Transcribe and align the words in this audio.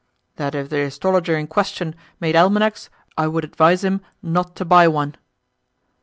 "That 0.37 0.55
if 0.55 0.69
the 0.69 0.81
astrologer 0.81 1.37
in 1.37 1.45
question 1.45 1.93
made 2.19 2.35
almanacs 2.35 2.89
I 3.19 3.27
would 3.27 3.43
advise 3.43 3.83
him 3.83 4.01
not 4.23 4.55
to 4.55 4.65
buy 4.65 4.87
one." 4.87 5.13